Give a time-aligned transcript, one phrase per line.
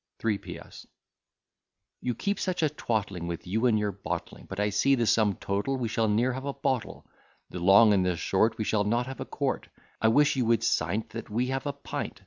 [0.17, 0.87] 3 P.S.
[2.01, 5.35] You keep such a twattling with you and your bottling; But I see the sum
[5.35, 7.05] total, we shall ne'er have a bottle;
[7.51, 9.69] The long and the short, we shall not have a quart,
[10.01, 12.19] I wish you would sign't, that we have a pint.